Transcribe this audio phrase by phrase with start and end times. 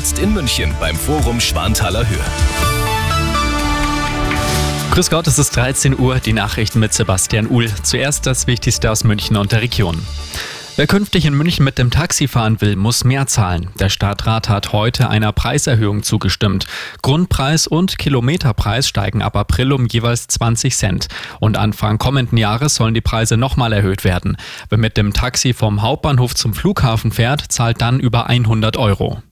[0.00, 2.24] Jetzt in München beim Forum Schwanthaler Höhe.
[4.92, 7.68] Grüß Gott, es ist 13 Uhr, die Nachrichten mit Sebastian Uhl.
[7.82, 9.98] Zuerst das Wichtigste aus München und der Region.
[10.76, 13.68] Wer künftig in München mit dem Taxi fahren will, muss mehr zahlen.
[13.78, 16.66] Der Stadtrat hat heute einer Preiserhöhung zugestimmt.
[17.02, 21.08] Grundpreis und Kilometerpreis steigen ab April um jeweils 20 Cent.
[21.40, 24.38] Und Anfang kommenden Jahres sollen die Preise nochmal erhöht werden.
[24.70, 29.22] Wer mit dem Taxi vom Hauptbahnhof zum Flughafen fährt, zahlt dann über 100 Euro.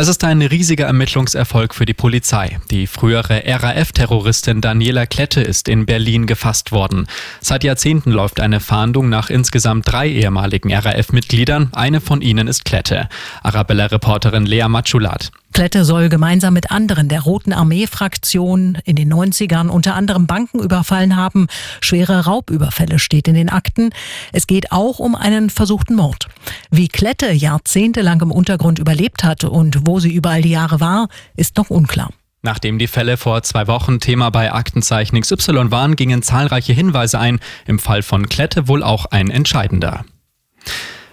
[0.00, 2.58] Es ist ein riesiger Ermittlungserfolg für die Polizei.
[2.70, 7.06] Die frühere RAF-Terroristin Daniela Klette ist in Berlin gefasst worden.
[7.42, 11.68] Seit Jahrzehnten läuft eine Fahndung nach insgesamt drei ehemaligen RAF-Mitgliedern.
[11.74, 13.10] Eine von ihnen ist Klette.
[13.42, 15.32] Arabella-Reporterin Lea Matschulat.
[15.52, 21.16] Klette soll gemeinsam mit anderen der Roten Armee-Fraktion in den 90ern unter anderem Banken überfallen
[21.16, 21.48] haben.
[21.80, 23.90] Schwere Raubüberfälle steht in den Akten.
[24.32, 26.28] Es geht auch um einen versuchten Mord.
[26.70, 31.56] Wie Klette jahrzehntelang im Untergrund überlebt hat und wo sie überall die Jahre war, ist
[31.56, 32.10] noch unklar.
[32.42, 37.38] Nachdem die Fälle vor zwei Wochen Thema bei Aktenzeichen XY waren, gingen zahlreiche Hinweise ein,
[37.66, 40.04] im Fall von Klette wohl auch ein entscheidender.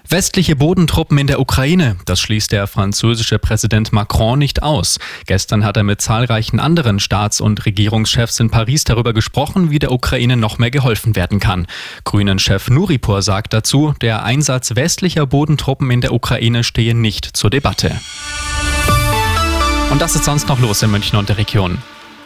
[0.10, 5.00] Westliche Bodentruppen in der Ukraine, das schließt der französische Präsident Macron nicht aus.
[5.26, 9.92] Gestern hat er mit zahlreichen anderen Staats- und Regierungschefs in Paris darüber gesprochen, wie der
[9.92, 11.68] Ukraine noch mehr geholfen werden kann.
[12.06, 18.00] Grünen-Chef Nuripur sagt dazu, der Einsatz westlicher Bodentruppen in der Ukraine stehe nicht zur Debatte.
[19.92, 21.80] Und das ist sonst noch los in München und der Region.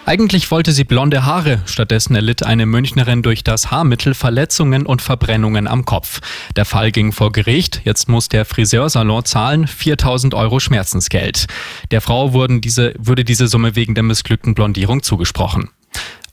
[0.06, 5.68] Eigentlich wollte sie blonde Haare, stattdessen erlitt eine Münchnerin durch das Haarmittel Verletzungen und Verbrennungen
[5.68, 6.22] am Kopf.
[6.56, 11.46] Der Fall ging vor Gericht, jetzt muss der Friseursalon zahlen 4000 Euro Schmerzensgeld.
[11.92, 15.70] Der Frau wurden diese, würde diese Summe wegen der missglückten Blondierung zugesprochen.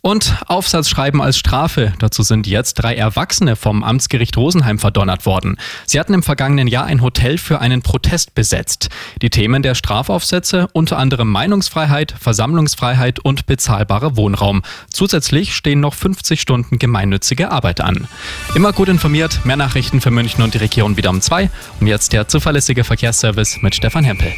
[0.00, 1.92] Und Aufsatz schreiben als Strafe.
[1.98, 5.56] Dazu sind jetzt drei Erwachsene vom Amtsgericht Rosenheim verdonnert worden.
[5.86, 8.90] Sie hatten im vergangenen Jahr ein Hotel für einen Protest besetzt.
[9.22, 14.62] Die Themen der Strafaufsätze unter anderem Meinungsfreiheit, Versammlungsfreiheit und bezahlbarer Wohnraum.
[14.90, 18.06] Zusätzlich stehen noch 50 Stunden gemeinnützige Arbeit an.
[18.54, 21.50] Immer gut informiert, mehr Nachrichten für München und die Region wieder um zwei.
[21.80, 24.32] Und jetzt der zuverlässige Verkehrsservice mit Stefan Hempel.